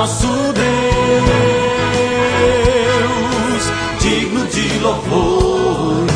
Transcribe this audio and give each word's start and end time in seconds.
nosso 0.00 0.26
Deus, 0.26 0.64
digno 4.00 4.46
de 4.46 4.78
louvores. 4.78 6.10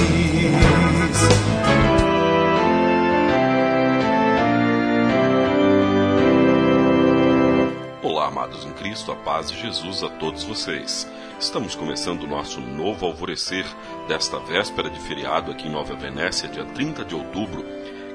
Olá, 8.03 8.29
amados 8.29 8.65
em 8.65 8.73
Cristo, 8.73 9.13
a 9.13 9.17
paz 9.17 9.51
de 9.51 9.61
Jesus 9.61 10.03
a 10.03 10.09
todos 10.09 10.45
vocês. 10.45 11.07
Estamos 11.39 11.75
começando 11.75 12.23
o 12.23 12.27
nosso 12.27 12.63
novo 12.63 13.05
alvorecer 13.05 13.67
desta 14.09 14.39
véspera 14.39 14.89
de 14.89 14.99
feriado 15.01 15.51
aqui 15.51 15.69
em 15.69 15.71
Nova 15.71 15.95
Venécia, 15.95 16.49
dia 16.49 16.65
30 16.65 17.05
de 17.05 17.15
outubro. 17.15 17.63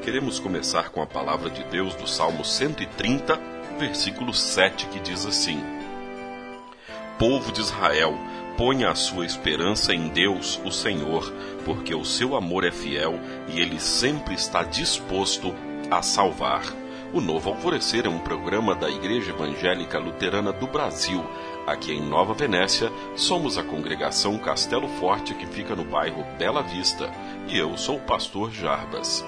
Queremos 0.01 0.39
começar 0.39 0.89
com 0.89 1.03
a 1.03 1.05
palavra 1.05 1.51
de 1.51 1.63
Deus 1.65 1.93
do 1.93 2.07
Salmo 2.07 2.43
130, 2.43 3.58
versículo 3.77 4.33
7, 4.33 4.87
que 4.87 4.99
diz 4.99 5.25
assim: 5.25 5.61
Povo 7.17 7.51
de 7.51 7.61
Israel, 7.61 8.17
ponha 8.57 8.89
a 8.89 8.95
sua 8.95 9.25
esperança 9.25 9.93
em 9.93 10.09
Deus, 10.09 10.59
o 10.65 10.71
Senhor, 10.71 11.31
porque 11.63 11.93
o 11.95 12.03
seu 12.03 12.35
amor 12.35 12.65
é 12.65 12.71
fiel 12.71 13.19
e 13.47 13.59
ele 13.59 13.79
sempre 13.79 14.33
está 14.33 14.63
disposto 14.63 15.53
a 15.89 16.01
salvar. 16.01 16.63
O 17.11 17.19
Novo 17.19 17.49
Alvorecer 17.49 18.05
é 18.05 18.09
um 18.09 18.19
programa 18.19 18.75
da 18.75 18.89
Igreja 18.89 19.31
Evangélica 19.31 19.97
Luterana 19.97 20.51
do 20.51 20.67
Brasil. 20.67 21.25
Aqui 21.65 21.91
em 21.91 22.01
Nova 22.01 22.33
Venécia, 22.33 22.91
somos 23.15 23.57
a 23.57 23.63
congregação 23.63 24.37
Castelo 24.37 24.87
Forte 24.99 25.33
que 25.33 25.47
fica 25.47 25.75
no 25.75 25.83
bairro 25.83 26.23
Bela 26.37 26.61
Vista. 26.61 27.09
E 27.47 27.57
eu 27.57 27.75
sou 27.77 27.97
o 27.97 28.01
pastor 28.01 28.51
Jarbas. 28.51 29.25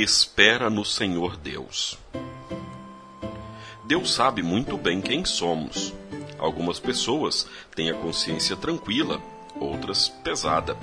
Espera 0.00 0.70
no 0.70 0.84
Senhor 0.84 1.36
Deus. 1.36 1.98
Deus 3.84 4.14
sabe 4.14 4.44
muito 4.44 4.78
bem 4.78 5.00
quem 5.00 5.24
somos. 5.24 5.92
Algumas 6.38 6.78
pessoas 6.78 7.48
têm 7.74 7.90
a 7.90 7.94
consciência 7.94 8.54
tranquila, 8.54 9.20
outras 9.58 10.08
pesada. 10.08 10.76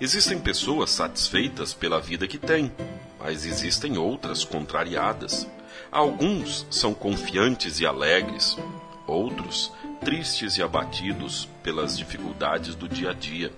Existem 0.00 0.38
pessoas 0.38 0.90
satisfeitas 0.90 1.74
pela 1.74 2.00
vida 2.00 2.28
que 2.28 2.38
têm, 2.38 2.70
mas 3.18 3.44
existem 3.44 3.98
outras 3.98 4.44
contrariadas. 4.44 5.48
Alguns 5.90 6.64
são 6.70 6.94
confiantes 6.94 7.80
e 7.80 7.86
alegres, 7.86 8.56
outros 9.04 9.72
tristes 10.04 10.58
e 10.58 10.62
abatidos 10.62 11.48
pelas 11.60 11.98
dificuldades 11.98 12.76
do 12.76 12.88
dia 12.88 13.10
a 13.10 13.14
dia. 13.14 13.52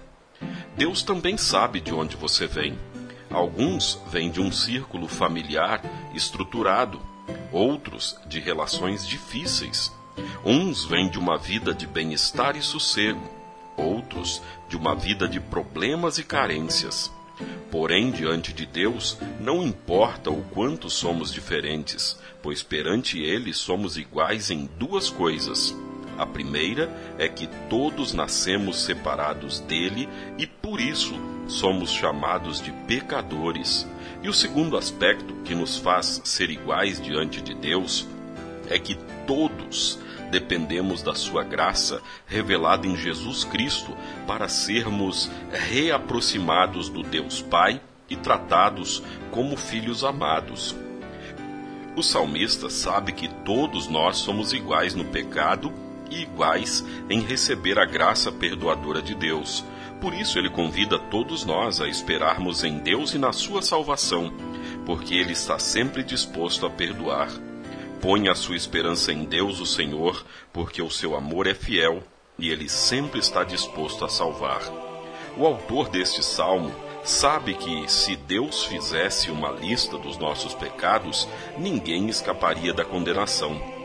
Deus 0.74 1.02
também 1.02 1.36
sabe 1.36 1.82
de 1.82 1.92
onde 1.92 2.16
você 2.16 2.46
vem. 2.46 2.78
Alguns 3.32 3.98
vêm 4.08 4.30
de 4.30 4.40
um 4.40 4.52
círculo 4.52 5.08
familiar 5.08 5.80
estruturado, 6.14 7.00
outros 7.50 8.18
de 8.26 8.38
relações 8.38 9.06
difíceis. 9.06 9.92
Uns 10.44 10.84
vêm 10.84 11.08
de 11.08 11.18
uma 11.18 11.38
vida 11.38 11.72
de 11.72 11.86
bem-estar 11.86 12.56
e 12.56 12.62
sossego, 12.62 13.26
outros 13.76 14.42
de 14.68 14.76
uma 14.76 14.94
vida 14.94 15.26
de 15.26 15.40
problemas 15.40 16.18
e 16.18 16.24
carências. 16.24 17.10
Porém, 17.70 18.10
diante 18.10 18.52
de 18.52 18.66
Deus, 18.66 19.16
não 19.40 19.62
importa 19.62 20.30
o 20.30 20.42
quanto 20.50 20.90
somos 20.90 21.32
diferentes, 21.32 22.18
pois 22.42 22.62
perante 22.62 23.18
Ele 23.18 23.54
somos 23.54 23.96
iguais 23.96 24.50
em 24.50 24.68
duas 24.78 25.08
coisas. 25.08 25.74
A 26.22 26.26
primeira 26.26 26.88
é 27.18 27.26
que 27.26 27.48
todos 27.68 28.12
nascemos 28.12 28.84
separados 28.84 29.58
dele 29.58 30.08
e 30.38 30.46
por 30.46 30.80
isso 30.80 31.16
somos 31.48 31.90
chamados 31.90 32.62
de 32.62 32.70
pecadores. 32.86 33.84
E 34.22 34.28
o 34.28 34.32
segundo 34.32 34.76
aspecto 34.76 35.34
que 35.44 35.52
nos 35.52 35.78
faz 35.78 36.20
ser 36.22 36.48
iguais 36.48 37.00
diante 37.00 37.40
de 37.40 37.54
Deus 37.54 38.06
é 38.70 38.78
que 38.78 38.96
todos 39.26 39.98
dependemos 40.30 41.02
da 41.02 41.12
sua 41.12 41.42
graça 41.42 42.00
revelada 42.24 42.86
em 42.86 42.96
Jesus 42.96 43.42
Cristo 43.42 43.92
para 44.24 44.48
sermos 44.48 45.28
reaproximados 45.50 46.88
do 46.88 47.02
Deus 47.02 47.42
Pai 47.42 47.80
e 48.08 48.14
tratados 48.14 49.02
como 49.32 49.56
filhos 49.56 50.04
amados. 50.04 50.76
O 51.96 52.02
salmista 52.02 52.70
sabe 52.70 53.10
que 53.10 53.26
todos 53.26 53.88
nós 53.88 54.18
somos 54.18 54.52
iguais 54.52 54.94
no 54.94 55.04
pecado 55.06 55.90
e 56.12 56.22
iguais 56.22 56.84
em 57.08 57.20
receber 57.20 57.78
a 57.78 57.84
graça 57.84 58.30
perdoadora 58.30 59.00
de 59.00 59.14
Deus. 59.14 59.64
Por 60.00 60.12
isso 60.12 60.38
ele 60.38 60.50
convida 60.50 60.98
todos 60.98 61.44
nós 61.44 61.80
a 61.80 61.88
esperarmos 61.88 62.64
em 62.64 62.78
Deus 62.78 63.14
e 63.14 63.18
na 63.18 63.32
sua 63.32 63.62
salvação, 63.62 64.32
porque 64.84 65.14
ele 65.14 65.32
está 65.32 65.58
sempre 65.58 66.02
disposto 66.02 66.66
a 66.66 66.70
perdoar. 66.70 67.30
Ponha 68.00 68.32
a 68.32 68.34
sua 68.34 68.56
esperança 68.56 69.12
em 69.12 69.24
Deus, 69.24 69.60
o 69.60 69.66
Senhor, 69.66 70.24
porque 70.52 70.82
o 70.82 70.90
seu 70.90 71.16
amor 71.16 71.46
é 71.46 71.54
fiel 71.54 72.02
e 72.38 72.50
ele 72.50 72.68
sempre 72.68 73.20
está 73.20 73.44
disposto 73.44 74.04
a 74.04 74.08
salvar. 74.08 74.60
O 75.36 75.46
autor 75.46 75.88
deste 75.88 76.22
salmo 76.22 76.74
sabe 77.04 77.54
que 77.54 77.90
se 77.90 78.16
Deus 78.16 78.64
fizesse 78.64 79.30
uma 79.30 79.50
lista 79.50 79.96
dos 79.96 80.18
nossos 80.18 80.52
pecados, 80.52 81.28
ninguém 81.56 82.08
escaparia 82.08 82.74
da 82.74 82.84
condenação. 82.84 83.81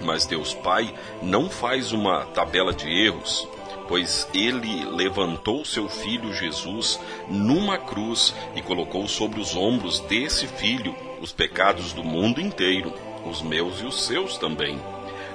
Mas 0.00 0.26
Deus 0.26 0.54
Pai 0.54 0.92
não 1.22 1.50
faz 1.50 1.92
uma 1.92 2.24
tabela 2.26 2.72
de 2.72 2.88
erros, 2.88 3.46
pois 3.88 4.28
ele 4.32 4.84
levantou 4.84 5.64
seu 5.64 5.88
filho 5.88 6.32
Jesus 6.32 6.98
numa 7.28 7.76
cruz 7.76 8.34
e 8.54 8.62
colocou 8.62 9.06
sobre 9.06 9.40
os 9.40 9.54
ombros 9.56 10.00
desse 10.00 10.46
filho 10.46 10.94
os 11.20 11.32
pecados 11.32 11.92
do 11.92 12.02
mundo 12.02 12.40
inteiro 12.40 12.92
os 13.24 13.42
meus 13.42 13.80
e 13.80 13.84
os 13.84 14.04
seus 14.04 14.38
também. 14.38 14.78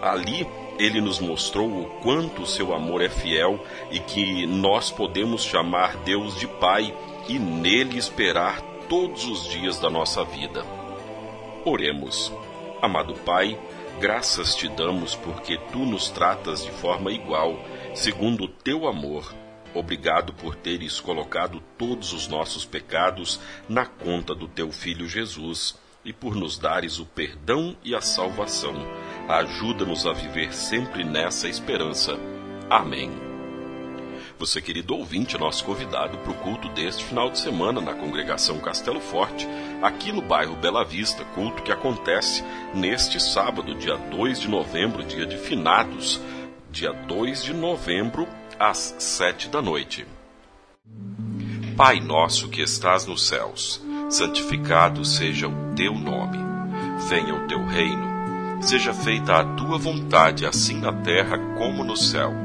Ali 0.01 0.47
ele 0.77 0.99
nos 0.99 1.19
mostrou 1.19 1.67
o 1.67 1.85
quanto 2.01 2.45
seu 2.45 2.73
amor 2.73 3.01
é 3.01 3.09
fiel 3.09 3.59
e 3.91 3.99
que 3.99 4.45
nós 4.45 4.91
podemos 4.91 5.43
chamar 5.43 5.95
Deus 5.97 6.37
de 6.37 6.47
Pai 6.47 6.93
e 7.27 7.39
nele 7.39 7.97
esperar 7.97 8.61
todos 8.89 9.25
os 9.25 9.47
dias 9.47 9.79
da 9.79 9.89
nossa 9.89 10.23
vida. 10.23 10.65
Oremos. 11.63 12.31
Amado 12.81 13.15
Pai, 13.15 13.57
graças 13.99 14.55
te 14.55 14.67
damos 14.67 15.15
porque 15.15 15.57
tu 15.71 15.79
nos 15.79 16.09
tratas 16.09 16.63
de 16.63 16.71
forma 16.71 17.11
igual, 17.11 17.57
segundo 17.93 18.45
o 18.45 18.47
teu 18.47 18.87
amor. 18.87 19.33
Obrigado 19.73 20.33
por 20.33 20.55
teres 20.55 20.99
colocado 20.99 21.61
todos 21.77 22.13
os 22.13 22.27
nossos 22.27 22.65
pecados 22.65 23.39
na 23.67 23.85
conta 23.85 24.33
do 24.33 24.47
teu 24.47 24.71
filho 24.71 25.07
Jesus 25.07 25.77
e 26.03 26.13
por 26.13 26.35
nos 26.35 26.57
dares 26.57 26.99
o 26.99 27.05
perdão 27.05 27.75
e 27.83 27.93
a 27.93 27.99
salvação. 27.99 28.75
Ajuda-nos 29.27 30.05
a 30.05 30.13
viver 30.13 30.53
sempre 30.53 31.03
nessa 31.03 31.49
esperança. 31.49 32.17
Amém. 32.69 33.34
Você, 34.37 34.61
querido 34.61 34.93
ouvinte, 34.95 35.37
nosso 35.37 35.63
convidado 35.63 36.17
para 36.17 36.31
o 36.31 36.35
culto 36.35 36.67
deste 36.69 37.05
final 37.05 37.29
de 37.29 37.39
semana 37.39 37.79
na 37.79 37.93
congregação 37.93 38.59
Castelo 38.59 38.99
Forte, 38.99 39.47
aqui 39.81 40.11
no 40.11 40.21
bairro 40.21 40.57
Bela 40.57 40.83
Vista, 40.83 41.23
culto 41.33 41.63
que 41.63 41.71
acontece 41.71 42.43
neste 42.73 43.17
sábado, 43.17 43.73
dia 43.75 43.95
2 43.95 44.41
de 44.41 44.49
novembro, 44.49 45.03
dia 45.03 45.25
de 45.25 45.37
finados, 45.37 46.19
dia 46.69 46.91
2 46.91 47.45
de 47.45 47.53
novembro, 47.53 48.27
às 48.59 48.95
sete 48.99 49.47
da 49.47 49.61
noite. 49.61 50.05
Pai 51.77 52.01
nosso 52.01 52.49
que 52.49 52.61
estás 52.61 53.05
nos 53.05 53.25
céus, 53.25 53.81
santificado 54.09 55.05
seja 55.05 55.47
o 55.47 55.73
teu 55.75 55.93
nome. 55.93 56.37
Venha 57.07 57.35
o 57.35 57.47
teu 57.47 57.65
reino. 57.65 58.13
Seja 58.61 58.93
feita 58.93 59.37
a 59.37 59.43
tua 59.55 59.77
vontade, 59.77 60.45
assim 60.45 60.79
na 60.79 60.91
terra 60.91 61.37
como 61.57 61.83
no 61.83 61.95
céu. 61.95 62.44